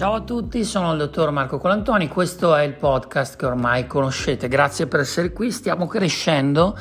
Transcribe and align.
Ciao 0.00 0.14
a 0.14 0.20
tutti, 0.22 0.64
sono 0.64 0.92
il 0.92 0.98
dottor 0.98 1.30
Marco 1.30 1.58
Colantoni, 1.58 2.08
questo 2.08 2.54
è 2.54 2.62
il 2.62 2.72
podcast 2.72 3.36
che 3.36 3.44
ormai 3.44 3.86
conoscete, 3.86 4.48
grazie 4.48 4.86
per 4.86 5.00
essere 5.00 5.30
qui, 5.30 5.50
stiamo 5.52 5.86
crescendo 5.86 6.74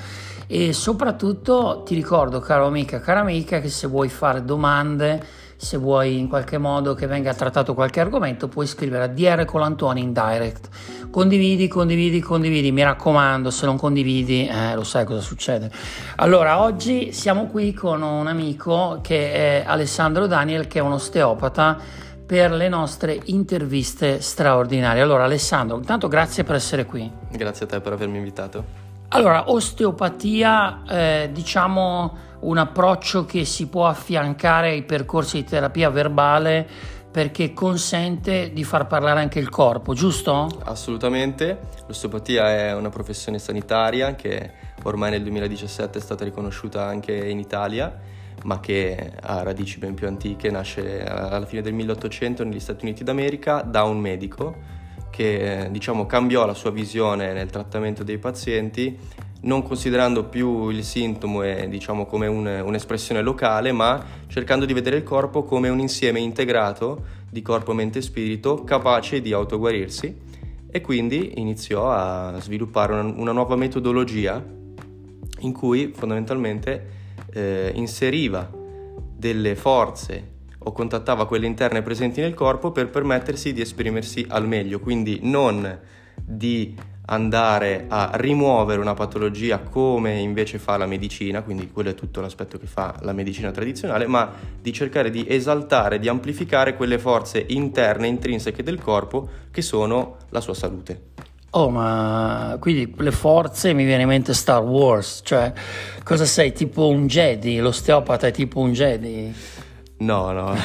e 0.48 0.72
soprattutto 0.72 1.84
ti 1.86 1.96
ricordo 1.96 2.40
caro 2.40 2.66
amica, 2.66 3.02
cara 3.02 3.20
amica 3.20 3.60
che 3.60 3.68
se 3.68 3.88
vuoi 3.88 4.08
fare 4.08 4.46
domande, 4.46 5.22
se 5.58 5.76
vuoi 5.76 6.18
in 6.18 6.30
qualche 6.30 6.58
modo 6.58 6.94
che 6.94 7.08
venga 7.08 7.34
trattato 7.34 7.74
qualche 7.74 8.00
argomento 8.00 8.48
puoi 8.48 8.66
scrivere 8.66 9.04
a 9.04 9.08
DR 9.08 9.44
Colantoni 9.44 10.02
in 10.02 10.14
direct, 10.14 10.70
condividi, 11.12 11.68
condividi, 11.68 12.22
condividi, 12.22 12.72
mi 12.72 12.84
raccomando 12.84 13.52
se 13.52 13.66
non 13.66 13.78
condividi 13.78 14.48
eh, 14.48 14.76
lo 14.76 14.86
sai 14.86 15.04
cosa 15.04 15.20
succede. 15.20 15.70
Allora 16.16 16.62
oggi 16.62 17.12
siamo 17.12 17.48
qui 17.48 17.74
con 17.74 18.02
un 18.02 18.28
amico 18.28 19.00
che 19.02 19.34
è 19.34 19.64
Alessandro 19.68 20.26
Daniel 20.26 20.68
che 20.68 20.80
è 20.80 20.82
un 20.82 20.94
osteopata 20.94 22.08
per 22.30 22.52
le 22.52 22.70
nostre 22.70 23.20
interviste 23.24 24.22
straordinarie. 24.22 25.02
Allora 25.02 25.24
Alessandro, 25.24 25.78
intanto 25.78 26.08
grazie 26.08 26.44
per 26.44 26.54
essere 26.54 26.86
qui. 26.86 27.12
Grazie 27.32 27.66
a 27.66 27.68
te 27.68 27.82
per 27.82 27.94
avermi 27.94 28.18
invitato. 28.18 28.64
Allora, 29.08 29.50
osteopatia, 29.50 30.84
eh, 30.88 31.30
diciamo 31.34 32.18
un 32.42 32.58
approccio 32.60 33.26
che 33.26 33.46
si 33.46 33.66
può 33.66 33.88
affiancare 33.88 34.70
ai 34.70 34.84
percorsi 34.84 35.38
di 35.38 35.44
terapia 35.46 35.90
verbale 35.90 36.68
perché 37.10 37.52
consente 37.52 38.54
di 38.54 38.64
far 38.64 38.86
parlare 38.86 39.22
anche 39.22 39.40
il 39.40 39.50
corpo, 39.50 39.96
giusto? 39.96 40.50
Assolutamente, 40.66 41.58
l'osteopatia 41.88 42.48
è 42.52 42.76
una 42.76 42.90
professione 42.90 43.40
sanitaria 43.40 44.14
che 44.14 44.52
ormai 44.84 45.10
nel 45.10 45.24
2017 45.24 45.98
è 45.98 46.02
stata 46.02 46.26
riconosciuta 46.26 46.86
anche 46.86 47.12
in 47.12 47.40
Italia 47.40 48.18
ma 48.44 48.60
che 48.60 49.12
ha 49.22 49.44
radici 49.44 49.80
ben 49.80 49.94
più 49.94 50.08
antiche, 50.08 50.50
nasce 50.50 51.04
alla 51.04 51.46
fine 51.46 51.62
del 51.62 51.74
1800 51.74 52.44
negli 52.44 52.60
Stati 52.60 52.86
Uniti 52.86 53.04
d'America 53.04 53.62
da 53.62 53.84
un 53.84 54.00
medico 54.00 54.78
che 55.10 55.68
diciamo, 55.70 56.06
cambiò 56.06 56.46
la 56.46 56.54
sua 56.54 56.72
visione 56.72 57.34
nel 57.34 57.50
trattamento 57.50 58.04
dei 58.04 58.18
pazienti, 58.18 58.98
non 59.42 59.64
considerando 59.64 60.26
più 60.26 60.70
il 60.70 60.84
sintomo 60.84 61.44
e, 61.44 61.68
diciamo, 61.68 62.06
come 62.06 62.28
un, 62.28 62.46
un'espressione 62.46 63.22
locale, 63.22 63.74
ma 63.74 64.02
cercando 64.28 64.64
di 64.66 64.72
vedere 64.72 64.98
il 64.98 65.04
corpo 65.04 65.44
come 65.44 65.68
un 65.68 65.80
insieme 65.80 66.20
integrato 66.20 67.04
di 67.30 67.42
corpo, 67.42 67.74
mente 67.74 68.00
e 68.00 68.02
spirito 68.02 68.64
capace 68.64 69.22
di 69.22 69.34
autoguarirsi. 69.34 70.28
E 70.72 70.82
quindi 70.82 71.34
iniziò 71.36 71.92
a 71.92 72.40
sviluppare 72.40 72.94
una, 72.94 73.02
una 73.02 73.32
nuova 73.32 73.56
metodologia 73.56 74.42
in 75.40 75.52
cui 75.52 75.92
fondamentalmente 75.96 76.98
eh, 77.32 77.72
inseriva 77.76 78.50
delle 79.16 79.56
forze 79.56 80.38
o 80.60 80.72
contattava 80.72 81.28
quelle 81.28 81.46
interne 81.46 81.82
presenti 81.82 82.22
nel 82.22 82.34
corpo 82.34 82.72
per 82.72 82.90
permettersi 82.90 83.54
di 83.54 83.62
esprimersi 83.62 84.26
al 84.30 84.48
meglio, 84.48 84.80
quindi 84.80 85.20
non 85.24 85.80
di 86.22 86.76
andare 87.06 87.86
a 87.88 88.12
rimuovere 88.14 88.80
una 88.80 88.94
patologia 88.94 89.60
come 89.60 90.20
invece 90.20 90.60
fa 90.60 90.78
la 90.78 90.86
medicina, 90.86 91.42
quindi 91.42 91.72
quello 91.72 91.90
è 91.90 91.96
tutto 91.96 92.22
l'aspetto 92.22 92.60
che 92.60 92.68
fa 92.68 92.96
la 93.02 93.14
medicina 93.14 93.52
tradizionale, 93.52 94.06
ma 94.06 94.32
di 94.62 94.72
cercare 94.72 95.10
di 95.10 95.26
esaltare, 95.28 95.98
di 95.98 96.08
amplificare 96.08 96.76
quelle 96.76 97.00
forze 97.00 97.44
interne, 97.50 98.08
intrinseche 98.08 98.62
del 98.62 98.80
corpo 98.80 99.28
che 99.50 99.62
sono 99.62 100.18
la 100.30 100.42
sua 100.42 100.54
salute. 100.54 101.08
Oh, 101.52 101.70
ma 101.72 102.58
quindi 102.60 102.94
le 102.98 103.12
forze 103.12 103.74
mi 103.74 103.84
viene 103.84 104.04
in 104.04 104.08
mente 104.08 104.36
Star 104.36 104.62
Wars, 104.62 105.22
cioè 105.24 105.52
cosa 106.04 106.26
sei? 106.26 106.54
Tipo 106.54 106.88
un 106.88 107.08
Jedi? 107.08 107.58
L'osteopata 107.58 108.28
è 108.28 108.32
tipo 108.32 108.60
un 108.60 108.72
Jedi? 108.72 109.34
No, 109.98 110.32
no. 110.32 110.56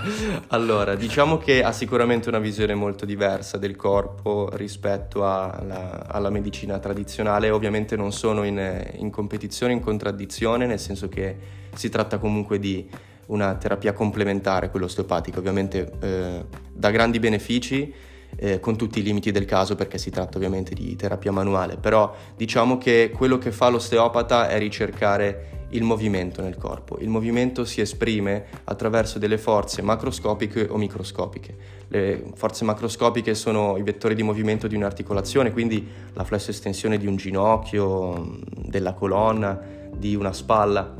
allora, 0.48 0.94
diciamo 0.96 1.38
che 1.38 1.62
ha 1.62 1.72
sicuramente 1.72 2.28
una 2.28 2.38
visione 2.38 2.74
molto 2.74 3.06
diversa 3.06 3.56
del 3.56 3.74
corpo 3.74 4.50
rispetto 4.52 5.26
alla, 5.26 6.06
alla 6.06 6.30
medicina 6.30 6.78
tradizionale. 6.78 7.48
Ovviamente 7.48 7.96
non 7.96 8.12
sono 8.12 8.44
in, 8.44 8.86
in, 8.96 9.10
competizione, 9.10 9.72
in 9.72 9.80
contraddizione, 9.80 10.66
nel 10.66 10.78
senso 10.78 11.08
che 11.08 11.36
si 11.74 11.88
tratta 11.88 12.18
comunque 12.18 12.58
di 12.58 12.88
una 13.26 13.54
terapia 13.54 13.94
complementare, 13.94 14.70
quello 14.70 14.86
osteopatica. 14.86 15.38
Ovviamente 15.38 15.90
eh, 16.00 16.44
dà 16.70 16.90
grandi 16.90 17.18
benefici 17.18 18.12
eh, 18.36 18.60
con 18.60 18.76
tutti 18.76 19.00
i 19.00 19.02
limiti 19.02 19.30
del 19.30 19.44
caso 19.44 19.74
perché 19.74 19.98
si 19.98 20.10
tratta 20.10 20.36
ovviamente 20.36 20.74
di 20.74 20.94
terapia 20.96 21.32
manuale, 21.32 21.76
però 21.76 22.14
diciamo 22.36 22.78
che 22.78 23.12
quello 23.14 23.38
che 23.38 23.52
fa 23.52 23.68
l'osteopata 23.68 24.48
è 24.48 24.58
ricercare 24.58 25.54
il 25.74 25.82
movimento 25.82 26.40
nel 26.40 26.56
corpo. 26.56 26.98
Il 27.00 27.08
movimento 27.08 27.64
si 27.64 27.80
esprime 27.80 28.44
attraverso 28.64 29.18
delle 29.18 29.38
forze 29.38 29.82
macroscopiche 29.82 30.66
o 30.70 30.76
microscopiche. 30.76 31.56
Le 31.88 32.24
forze 32.34 32.64
macroscopiche 32.64 33.34
sono 33.34 33.76
i 33.76 33.82
vettori 33.82 34.14
di 34.14 34.22
movimento 34.22 34.66
di 34.66 34.76
un'articolazione, 34.76 35.52
quindi 35.52 35.86
la 36.12 36.24
flesso 36.24 36.50
estensione 36.50 36.96
di 36.96 37.06
un 37.06 37.16
ginocchio, 37.16 38.38
della 38.66 38.94
colonna, 38.94 39.60
di 39.96 40.14
una 40.14 40.32
spalla. 40.32 40.94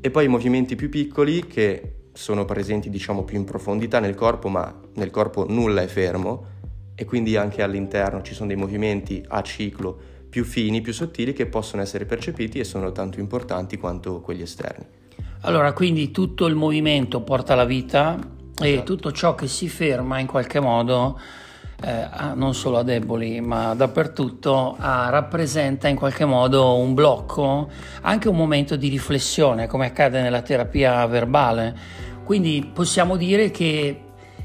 E 0.00 0.10
poi 0.10 0.26
i 0.26 0.28
movimenti 0.28 0.76
più 0.76 0.88
piccoli 0.88 1.46
che 1.46 1.94
sono 2.12 2.44
presenti 2.44 2.90
diciamo 2.90 3.24
più 3.24 3.38
in 3.38 3.44
profondità 3.44 4.00
nel 4.00 4.14
corpo, 4.14 4.48
ma 4.48 4.80
nel 4.94 5.10
corpo 5.10 5.46
nulla 5.48 5.82
è 5.82 5.86
fermo, 5.86 6.58
e 7.00 7.06
quindi 7.06 7.34
anche 7.34 7.62
all'interno 7.62 8.20
ci 8.20 8.34
sono 8.34 8.48
dei 8.48 8.58
movimenti 8.58 9.24
a 9.26 9.40
ciclo 9.40 9.98
più 10.28 10.44
fini, 10.44 10.82
più 10.82 10.92
sottili 10.92 11.32
che 11.32 11.46
possono 11.46 11.80
essere 11.80 12.04
percepiti 12.04 12.58
e 12.58 12.64
sono 12.64 12.92
tanto 12.92 13.20
importanti 13.20 13.78
quanto 13.78 14.20
quelli 14.20 14.42
esterni. 14.42 14.84
Allora, 15.40 15.72
quindi 15.72 16.10
tutto 16.10 16.44
il 16.44 16.54
movimento 16.54 17.22
porta 17.22 17.54
la 17.54 17.64
vita 17.64 18.18
esatto. 18.18 18.64
e 18.64 18.82
tutto 18.82 19.12
ciò 19.12 19.34
che 19.34 19.46
si 19.46 19.66
ferma 19.70 20.18
in 20.18 20.26
qualche 20.26 20.60
modo, 20.60 21.18
eh, 21.82 22.06
non 22.34 22.52
solo 22.52 22.76
a 22.76 22.82
deboli, 22.82 23.40
ma 23.40 23.74
dappertutto, 23.74 24.76
ah, 24.78 25.08
rappresenta 25.08 25.88
in 25.88 25.96
qualche 25.96 26.26
modo 26.26 26.76
un 26.76 26.92
blocco, 26.92 27.70
anche 28.02 28.28
un 28.28 28.36
momento 28.36 28.76
di 28.76 28.88
riflessione, 28.88 29.66
come 29.66 29.86
accade 29.86 30.20
nella 30.20 30.42
terapia 30.42 31.06
verbale. 31.06 31.74
Quindi 32.24 32.70
possiamo 32.74 33.16
dire 33.16 33.50
che 33.50 34.02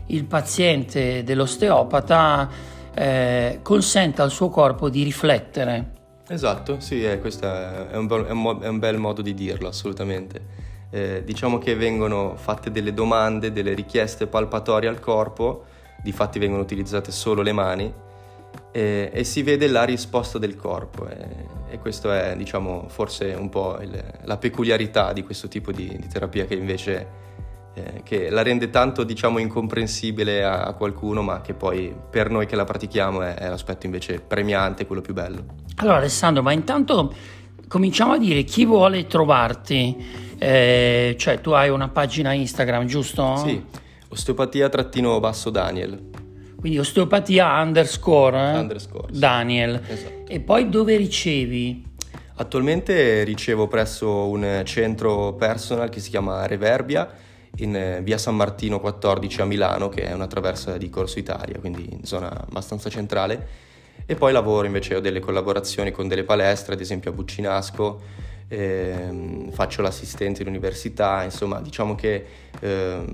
il 0.08 0.26
paziente 0.26 1.24
dell'osteopata 1.24 2.50
eh, 2.94 3.60
consente 3.62 4.22
al 4.22 4.32
suo 4.32 4.50
corpo 4.50 4.90
di 4.90 5.04
riflettere. 5.04 5.94
Esatto, 6.28 6.80
sì, 6.80 7.04
eh, 7.04 7.20
questo 7.20 7.46
è 7.46 7.96
un, 7.96 8.08
è, 8.10 8.32
un, 8.32 8.60
è 8.62 8.68
un, 8.68 8.80
bel 8.80 8.98
modo 8.98 9.22
di 9.22 9.34
dirlo, 9.34 9.68
assolutamente. 9.68 10.64
Eh, 10.90 11.24
diciamo 11.24 11.58
che 11.58 11.76
vengono 11.76 12.36
fatte 12.36 12.72
delle 12.72 12.94
domande, 12.94 13.52
delle 13.52 13.74
richieste 13.74 14.28
palpatorie 14.28 14.90
al 14.90 15.00
corpo, 15.00 15.66
di 16.02 16.12
fatti 16.12 16.40
vengono 16.40 16.62
utilizzate 16.62 17.12
solo 17.12 17.42
le 17.42 17.52
mani 17.52 17.94
e, 18.72 19.10
e 19.14 19.24
si 19.24 19.42
vede 19.42 19.68
la 19.68 19.84
risposta 19.84 20.38
del 20.38 20.56
corpo 20.56 21.08
e, 21.08 21.28
e 21.70 21.80
questo 21.80 22.12
è 22.12 22.36
diciamo 22.36 22.88
forse 22.90 23.34
un 23.34 23.50
po' 23.50 23.80
il, 23.82 24.04
la 24.24 24.38
peculiarità 24.38 25.14
di 25.14 25.24
questo 25.24 25.48
tipo 25.48 25.72
di, 25.72 25.88
di 25.88 26.08
terapia 26.08 26.46
che 26.46 26.56
invece 26.56 27.08
eh, 27.76 28.04
che 28.04 28.30
la 28.30 28.42
rende 28.42 28.70
tanto 28.70 29.04
diciamo 29.04 29.38
incomprensibile 29.38 30.46
a, 30.46 30.64
a, 30.64 30.74
qualcuno 30.74 31.22
ma 31.22 31.42
che 31.42 31.54
poi 31.54 31.94
per 32.10 32.30
noi 32.30 32.46
che 32.46 32.56
la 32.56 32.64
pratichiamo 32.64 33.22
è, 33.22 33.36
è 33.36 33.50
l'aspetto 33.50 33.86
invece 33.86 34.22
premiante, 34.22 34.86
quello 34.86 35.02
più 35.02 35.14
bello. 35.14 35.44
Allora 35.76 35.98
Alessandro, 35.98 36.42
ma 36.42 36.54
intanto 36.54 37.14
cominciamo 37.68 38.14
a 38.14 38.18
dire 38.18 38.44
chi 38.44 38.66
vuole 38.66 39.08
trovarti, 39.08 40.34
eh, 40.38 41.16
cioè 41.20 41.42
tu 41.42 41.52
hai 41.52 41.68
una 41.68 41.90
pagina 41.90 42.32
Instagram 42.32 42.86
giusto? 42.86 43.36
Sì, 43.38 43.62
osteopatia-basso 44.08 45.50
Daniel. 45.50 46.02
Quindi 46.58 46.80
osteopatia 46.80 47.62
underscore, 47.62 48.38
eh? 48.38 48.58
underscore 48.58 49.14
sì. 49.14 49.20
Daniel. 49.20 49.82
Esatto. 49.86 50.32
E 50.32 50.40
poi 50.40 50.70
dove 50.70 50.96
ricevi? 50.96 51.84
Attualmente 52.38 53.24
ricevo 53.24 53.68
presso 53.68 54.28
un 54.28 54.62
centro 54.64 55.34
personal 55.34 55.90
che 55.90 56.00
si 56.00 56.10
chiama 56.10 56.46
Reverbia 56.48 57.24
in 57.58 57.76
eh, 57.76 58.02
via 58.02 58.18
San 58.18 58.36
Martino 58.36 58.80
14 58.80 59.42
a 59.42 59.46
Milano, 59.46 59.90
che 59.90 60.04
è 60.04 60.14
una 60.14 60.28
traversa 60.28 60.78
di 60.78 60.90
Corso 60.90 61.20
Italia, 61.20 61.60
quindi 61.60 61.88
in 61.92 62.04
zona 62.04 62.30
abbastanza 62.30 62.90
centrale. 62.90 63.64
E 64.06 64.16
poi 64.16 64.34
lavoro 64.34 64.68
invece, 64.68 64.96
ho 64.96 65.00
delle 65.00 65.20
collaborazioni 65.20 65.92
con 65.92 66.08
delle 66.08 66.24
palestre, 66.24 66.74
ad 66.74 66.82
esempio 66.82 67.12
a 67.12 67.14
Buccinasco, 67.14 68.02
ehm, 68.48 69.52
faccio 69.52 69.82
l'assistente 69.82 70.44
all'università, 70.44 71.24
insomma 71.24 71.60
diciamo 71.60 71.96
che 71.96 72.26
ehm, 72.60 73.08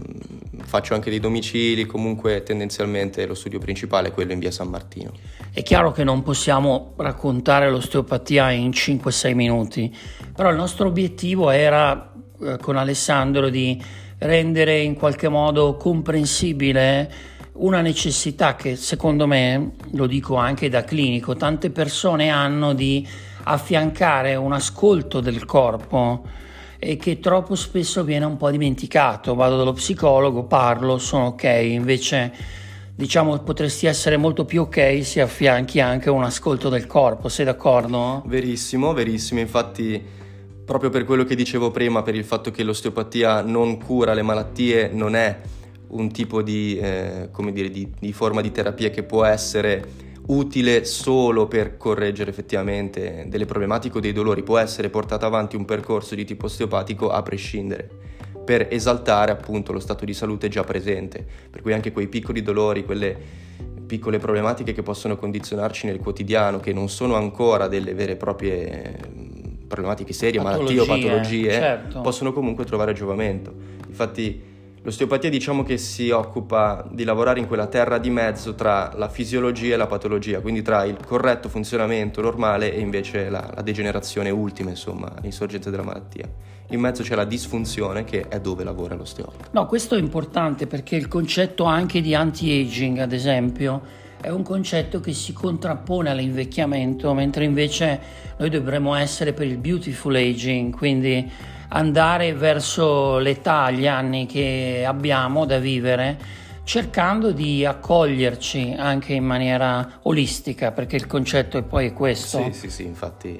faccio 0.63 0.93
anche 0.93 1.09
dei 1.09 1.19
domicili, 1.19 1.85
comunque 1.85 2.43
tendenzialmente 2.43 3.25
lo 3.25 3.35
studio 3.35 3.59
principale 3.59 4.09
è 4.09 4.11
quello 4.11 4.33
in 4.33 4.39
via 4.39 4.51
San 4.51 4.67
Martino. 4.67 5.11
È 5.53 5.63
chiaro 5.63 5.91
che 5.91 6.03
non 6.03 6.23
possiamo 6.23 6.93
raccontare 6.97 7.69
l'osteopatia 7.69 8.51
in 8.51 8.69
5-6 8.69 9.33
minuti, 9.33 9.95
però 10.35 10.49
il 10.49 10.57
nostro 10.57 10.87
obiettivo 10.87 11.49
era 11.49 12.11
eh, 12.41 12.57
con 12.57 12.75
Alessandro 12.75 13.49
di 13.49 13.81
rendere 14.21 14.79
in 14.79 14.95
qualche 14.95 15.29
modo 15.29 15.75
comprensibile 15.77 17.11
una 17.53 17.81
necessità 17.81 18.55
che 18.55 18.75
secondo 18.75 19.27
me, 19.27 19.71
lo 19.91 20.07
dico 20.07 20.35
anche 20.35 20.69
da 20.69 20.83
clinico, 20.83 21.35
tante 21.35 21.69
persone 21.69 22.29
hanno 22.29 22.73
di 22.73 23.07
affiancare 23.43 24.35
un 24.35 24.53
ascolto 24.53 25.19
del 25.19 25.45
corpo 25.45 26.25
e 26.77 26.97
che 26.97 27.19
troppo 27.19 27.55
spesso 27.55 28.03
viene 28.03 28.25
un 28.25 28.37
po' 28.37 28.49
dimenticato. 28.51 29.35
Vado 29.35 29.57
dallo 29.57 29.73
psicologo, 29.73 30.43
parlo, 30.43 30.97
sono 30.97 31.27
ok, 31.27 31.43
invece 31.43 32.31
diciamo 32.95 33.37
potresti 33.39 33.87
essere 33.87 34.17
molto 34.17 34.45
più 34.45 34.61
ok 34.61 34.99
se 35.03 35.21
affianchi 35.21 35.79
anche 35.79 36.09
un 36.09 36.23
ascolto 36.23 36.69
del 36.69 36.85
corpo, 36.85 37.27
sei 37.29 37.45
d'accordo? 37.45 38.21
Verissimo, 38.25 38.93
verissimo, 38.93 39.39
infatti 39.39 40.19
proprio 40.71 40.89
per 40.89 41.03
quello 41.03 41.25
che 41.25 41.35
dicevo 41.35 41.69
prima, 41.69 42.01
per 42.01 42.15
il 42.15 42.23
fatto 42.23 42.49
che 42.49 42.63
l'osteopatia 42.63 43.41
non 43.41 43.77
cura 43.77 44.13
le 44.13 44.21
malattie, 44.21 44.89
non 44.93 45.15
è 45.15 45.37
un 45.89 46.09
tipo 46.13 46.41
di, 46.41 46.77
eh, 46.77 47.27
dire, 47.51 47.69
di, 47.69 47.91
di 47.99 48.13
forma 48.13 48.39
di 48.39 48.51
terapia 48.51 48.89
che 48.89 49.03
può 49.03 49.25
essere 49.25 49.83
utile 50.27 50.85
solo 50.85 51.47
per 51.47 51.75
correggere 51.75 52.29
effettivamente 52.29 53.25
delle 53.27 53.43
problematiche 53.43 53.97
o 53.97 53.99
dei 53.99 54.13
dolori, 54.13 54.43
può 54.43 54.57
essere 54.59 54.89
portato 54.89 55.25
avanti 55.25 55.57
un 55.57 55.65
percorso 55.65 56.15
di 56.15 56.23
tipo 56.23 56.45
osteopatico 56.45 57.09
a 57.09 57.21
prescindere 57.21 57.89
per 58.45 58.67
esaltare 58.69 59.33
appunto 59.33 59.73
lo 59.73 59.79
stato 59.81 60.05
di 60.05 60.13
salute 60.13 60.47
già 60.47 60.63
presente, 60.63 61.25
per 61.49 61.61
cui 61.61 61.73
anche 61.73 61.91
quei 61.91 62.07
piccoli 62.07 62.41
dolori, 62.41 62.85
quelle 62.85 63.17
piccole 63.85 64.19
problematiche 64.19 64.71
che 64.71 64.83
possono 64.83 65.17
condizionarci 65.17 65.85
nel 65.85 65.99
quotidiano, 65.99 66.61
che 66.61 66.71
non 66.71 66.87
sono 66.87 67.15
ancora 67.15 67.67
delle 67.67 67.93
vere 67.93 68.13
e 68.13 68.15
proprie 68.15 69.20
problematiche 69.71 70.13
serie, 70.13 70.41
patologie, 70.41 70.75
malattie 70.75 70.81
o 70.81 71.09
patologie, 71.09 71.51
certo. 71.51 72.01
possono 72.01 72.33
comunque 72.33 72.65
trovare 72.65 72.93
giovamento. 72.93 73.53
Infatti 73.87 74.49
L'osteopatia 74.83 75.29
diciamo 75.29 75.61
che 75.61 75.77
si 75.77 76.09
occupa 76.09 76.87
di 76.89 77.03
lavorare 77.03 77.39
in 77.39 77.45
quella 77.45 77.67
terra 77.67 77.99
di 77.99 78.09
mezzo 78.09 78.55
tra 78.55 78.91
la 78.95 79.09
fisiologia 79.09 79.75
e 79.75 79.77
la 79.77 79.85
patologia, 79.85 80.39
quindi 80.41 80.63
tra 80.63 80.85
il 80.85 80.97
corretto 81.05 81.49
funzionamento 81.49 82.19
normale 82.19 82.73
e 82.73 82.79
invece 82.79 83.29
la, 83.29 83.47
la 83.53 83.61
degenerazione 83.61 84.31
ultima, 84.31 84.71
insomma, 84.71 85.13
l'insorgenza 85.21 85.69
della 85.69 85.83
malattia. 85.83 86.27
In 86.69 86.79
mezzo 86.79 87.03
c'è 87.03 87.13
la 87.13 87.25
disfunzione 87.25 88.05
che 88.05 88.27
è 88.27 88.41
dove 88.41 88.63
lavora 88.63 88.95
l'osteopata. 88.95 89.49
No, 89.51 89.67
questo 89.67 89.93
è 89.93 89.99
importante 89.99 90.65
perché 90.65 90.95
il 90.95 91.07
concetto 91.07 91.65
anche 91.65 92.01
di 92.01 92.15
anti-aging, 92.15 92.97
ad 92.97 93.13
esempio, 93.13 93.81
è 94.21 94.29
un 94.29 94.43
concetto 94.43 94.99
che 94.99 95.13
si 95.13 95.33
contrappone 95.33 96.09
all'invecchiamento, 96.09 97.13
mentre 97.13 97.43
invece 97.43 97.99
noi 98.37 98.49
dovremmo 98.49 98.93
essere 98.93 99.33
per 99.33 99.47
il 99.47 99.57
beautiful 99.57 100.15
aging, 100.15 100.75
quindi 100.75 101.29
andare 101.69 102.33
verso 102.33 103.17
l'età, 103.17 103.71
gli 103.71 103.87
anni 103.87 104.27
che 104.27 104.83
abbiamo 104.85 105.45
da 105.45 105.57
vivere, 105.57 106.39
cercando 106.63 107.31
di 107.31 107.65
accoglierci 107.65 108.75
anche 108.77 109.13
in 109.13 109.25
maniera 109.25 109.99
olistica, 110.03 110.71
perché 110.71 110.97
il 110.97 111.07
concetto 111.07 111.57
è 111.57 111.63
poi 111.63 111.91
questo. 111.91 112.43
Sì, 112.43 112.51
sì, 112.53 112.69
sì, 112.69 112.85
infatti, 112.85 113.39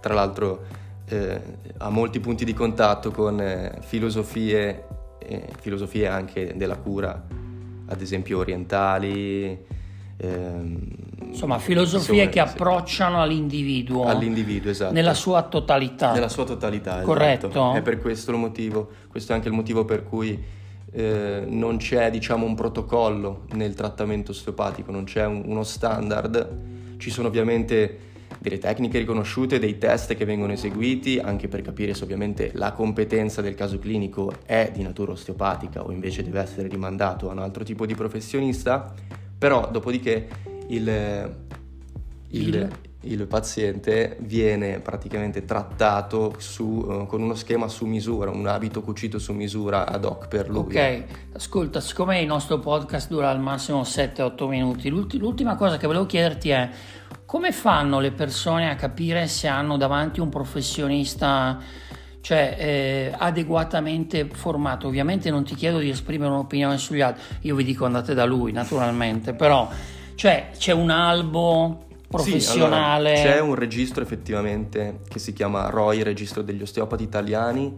tra 0.00 0.14
l'altro 0.14 0.64
eh, 1.08 1.40
ha 1.76 1.90
molti 1.90 2.20
punti 2.20 2.44
di 2.44 2.54
contatto 2.54 3.10
con 3.10 3.38
eh, 3.38 3.78
filosofie, 3.82 4.84
eh, 5.18 5.48
filosofie 5.60 6.08
anche 6.08 6.54
della 6.56 6.76
cura, 6.76 7.22
ad 7.86 8.00
esempio 8.00 8.38
orientali, 8.38 9.80
Insomma, 10.18 11.58
filosofie 11.58 12.28
che 12.28 12.40
approcciano 12.40 13.20
all'individuo, 13.20 14.04
all'individuo 14.04 14.70
esatto. 14.70 14.92
nella 14.92 15.14
sua 15.14 15.42
totalità. 15.42 16.12
Nella 16.12 16.28
sua 16.28 16.44
totalità, 16.44 16.92
esatto. 16.92 17.06
corretto. 17.06 17.48
Esatto. 17.48 17.74
È 17.74 17.82
per 17.82 17.98
questo 17.98 18.30
il 18.30 18.36
motivo, 18.36 18.90
questo 19.08 19.32
è 19.32 19.34
anche 19.34 19.48
il 19.48 19.54
motivo 19.54 19.84
per 19.84 20.04
cui 20.04 20.40
eh, 20.92 21.44
non 21.46 21.78
c'è 21.78 22.10
diciamo 22.10 22.44
un 22.44 22.54
protocollo 22.54 23.46
nel 23.52 23.74
trattamento 23.74 24.32
osteopatico, 24.32 24.92
non 24.92 25.04
c'è 25.04 25.24
un, 25.24 25.42
uno 25.46 25.62
standard, 25.62 26.96
ci 26.98 27.10
sono 27.10 27.28
ovviamente 27.28 28.10
delle 28.38 28.58
tecniche 28.58 28.98
riconosciute, 28.98 29.58
dei 29.58 29.78
test 29.78 30.14
che 30.14 30.24
vengono 30.24 30.52
eseguiti 30.52 31.18
anche 31.18 31.48
per 31.48 31.62
capire 31.62 31.94
se 31.94 32.04
ovviamente 32.04 32.50
la 32.54 32.72
competenza 32.72 33.40
del 33.40 33.54
caso 33.54 33.78
clinico 33.78 34.32
è 34.44 34.70
di 34.72 34.82
natura 34.82 35.12
osteopatica 35.12 35.82
o 35.82 35.92
invece 35.92 36.22
deve 36.22 36.40
essere 36.40 36.68
rimandato 36.68 37.28
a 37.28 37.32
un 37.32 37.38
altro 37.38 37.64
tipo 37.64 37.86
di 37.86 37.94
professionista 37.94 38.92
però 39.42 39.68
dopodiché 39.72 40.28
il, 40.68 41.34
il, 42.28 42.70
il 43.00 43.26
paziente 43.26 44.16
viene 44.20 44.78
praticamente 44.78 45.44
trattato 45.44 46.36
su, 46.38 46.62
uh, 46.62 47.06
con 47.06 47.20
uno 47.22 47.34
schema 47.34 47.66
su 47.66 47.84
misura, 47.84 48.30
un 48.30 48.46
abito 48.46 48.82
cucito 48.82 49.18
su 49.18 49.32
misura 49.32 49.84
ad 49.84 50.04
hoc 50.04 50.28
per 50.28 50.48
lui. 50.48 50.76
Ok, 50.76 51.04
ascolta, 51.32 51.80
siccome 51.80 52.20
il 52.20 52.26
nostro 52.28 52.60
podcast 52.60 53.08
dura 53.08 53.30
al 53.30 53.40
massimo 53.40 53.80
7-8 53.80 54.46
minuti, 54.46 55.18
l'ultima 55.18 55.56
cosa 55.56 55.76
che 55.76 55.88
volevo 55.88 56.06
chiederti 56.06 56.50
è 56.50 56.70
come 57.26 57.50
fanno 57.50 57.98
le 57.98 58.12
persone 58.12 58.70
a 58.70 58.76
capire 58.76 59.26
se 59.26 59.48
hanno 59.48 59.76
davanti 59.76 60.20
un 60.20 60.28
professionista 60.28 61.58
cioè 62.22 62.56
eh, 62.58 63.14
adeguatamente 63.14 64.26
formato. 64.32 64.86
Ovviamente 64.86 65.30
non 65.30 65.44
ti 65.44 65.54
chiedo 65.54 65.78
di 65.78 65.90
esprimere 65.90 66.30
un'opinione 66.30 66.78
sugli 66.78 67.02
altri, 67.02 67.22
io 67.42 67.54
vi 67.54 67.64
dico 67.64 67.84
andate 67.84 68.14
da 68.14 68.24
lui 68.24 68.52
naturalmente, 68.52 69.34
però 69.34 69.68
cioè, 70.14 70.50
c'è 70.56 70.72
un 70.72 70.90
albo 70.90 71.86
professionale. 72.08 73.16
Sì, 73.16 73.22
allora, 73.22 73.34
c'è 73.34 73.40
un 73.40 73.54
registro 73.56 74.02
effettivamente 74.02 75.00
che 75.08 75.18
si 75.18 75.32
chiama 75.32 75.68
ROI, 75.68 76.04
Registro 76.04 76.42
degli 76.42 76.62
Osteopati 76.62 77.02
Italiani, 77.02 77.76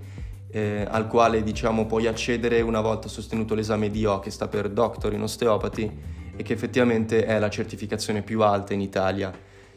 eh, 0.50 0.86
al 0.88 1.06
quale 1.08 1.42
diciamo 1.42 1.86
puoi 1.86 2.06
accedere 2.06 2.60
una 2.60 2.82
volta 2.82 3.08
sostenuto 3.08 3.54
l'esame 3.54 3.90
DO 3.90 4.20
che 4.20 4.30
sta 4.30 4.46
per 4.46 4.68
Doctor 4.68 5.14
in 5.14 5.22
Osteopati 5.22 5.90
e 6.36 6.42
che 6.42 6.52
effettivamente 6.52 7.24
è 7.24 7.38
la 7.38 7.48
certificazione 7.48 8.20
più 8.20 8.42
alta 8.42 8.74
in 8.74 8.80
Italia 8.80 9.32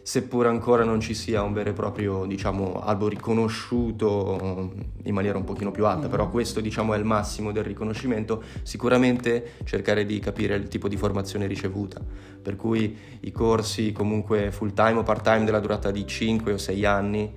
seppur 0.07 0.48
ancora 0.48 0.86
non 0.86 1.01
ci 1.01 1.13
sia 1.13 1.42
un 1.42 1.51
vero 1.51 1.71
e 1.71 1.74
proprio 1.74 2.25
diciamo, 2.25 2.80
albo 2.81 3.09
riconosciuto 3.09 4.71
in 5.04 5.13
maniera 5.13 5.38
un 5.38 5.44
pochino 5.44 5.69
più 5.69 5.86
alta, 5.86 6.07
mm. 6.07 6.09
però 6.09 6.30
questo 6.30 6.62
diciamo, 6.62 6.94
è 6.94 6.98
il 6.98 7.04
massimo 7.04 7.51
del 7.51 7.65
riconoscimento, 7.65 8.42
sicuramente 8.63 9.56
cercare 9.65 10.06
di 10.06 10.18
capire 10.19 10.56
il 10.56 10.69
tipo 10.69 10.88
di 10.88 10.95
formazione 10.95 11.45
ricevuta, 11.45 12.00
per 12.42 12.56
cui 12.56 12.98
i 13.19 13.31
corsi 13.33 13.92
comunque 13.92 14.50
full 14.51 14.71
time 14.71 15.00
o 15.00 15.04
part 15.04 15.25
time 15.25 15.44
della 15.44 15.59
durata 15.59 15.92
di 15.92 16.07
5 16.07 16.54
o 16.54 16.57
6 16.57 16.86
anni, 16.86 17.33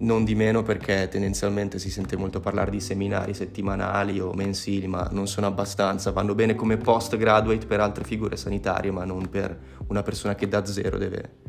non 0.00 0.22
di 0.22 0.34
meno 0.34 0.62
perché 0.62 1.08
tendenzialmente 1.08 1.78
si 1.78 1.90
sente 1.90 2.18
molto 2.18 2.40
parlare 2.40 2.70
di 2.70 2.80
seminari 2.80 3.32
settimanali 3.32 4.20
o 4.20 4.34
mensili, 4.34 4.86
ma 4.86 5.08
non 5.12 5.26
sono 5.26 5.46
abbastanza, 5.46 6.10
vanno 6.10 6.34
bene 6.34 6.56
come 6.56 6.76
post 6.76 7.16
graduate 7.16 7.64
per 7.64 7.80
altre 7.80 8.04
figure 8.04 8.36
sanitarie, 8.36 8.90
ma 8.90 9.06
non 9.06 9.30
per 9.30 9.58
una 9.86 10.02
persona 10.02 10.34
che 10.34 10.46
da 10.46 10.62
zero 10.66 10.98
deve 10.98 11.41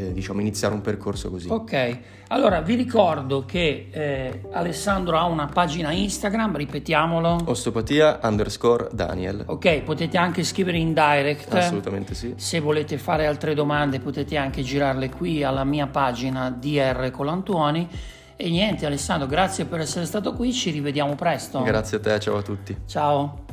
eh, 0.00 0.12
diciamo, 0.12 0.40
iniziare 0.40 0.72
un 0.72 0.80
percorso 0.80 1.30
così. 1.30 1.48
Ok, 1.50 1.98
allora 2.28 2.60
vi 2.60 2.74
ricordo 2.74 3.44
che 3.44 3.88
eh, 3.90 4.42
Alessandro 4.52 5.18
ha 5.18 5.24
una 5.24 5.46
pagina 5.46 5.92
Instagram, 5.92 6.56
ripetiamolo. 6.56 7.42
Osteopatia 7.44 8.18
underscore 8.22 8.88
Daniel. 8.92 9.42
Ok, 9.46 9.82
potete 9.82 10.16
anche 10.16 10.42
scrivere 10.42 10.78
in 10.78 10.94
direct. 10.94 11.52
Assolutamente 11.52 12.14
sì. 12.14 12.32
Se 12.36 12.60
volete 12.60 12.96
fare 12.96 13.26
altre 13.26 13.54
domande 13.54 14.00
potete 14.00 14.36
anche 14.36 14.62
girarle 14.62 15.10
qui 15.10 15.42
alla 15.42 15.64
mia 15.64 15.86
pagina 15.86 16.50
DR 16.50 17.10
Colantuoni. 17.10 17.88
E 18.36 18.48
niente 18.48 18.86
Alessandro, 18.86 19.26
grazie 19.26 19.66
per 19.66 19.80
essere 19.80 20.06
stato 20.06 20.32
qui, 20.32 20.50
ci 20.54 20.70
rivediamo 20.70 21.14
presto. 21.14 21.60
Grazie 21.60 21.98
a 21.98 22.00
te, 22.00 22.18
ciao 22.20 22.38
a 22.38 22.42
tutti. 22.42 22.74
Ciao. 22.86 23.49